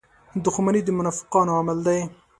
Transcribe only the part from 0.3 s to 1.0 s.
•دښمني د